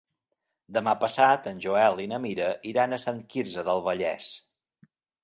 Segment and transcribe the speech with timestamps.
[0.77, 4.31] Demà passat en Joel i na Mira iran a Sant Quirze del Vallès.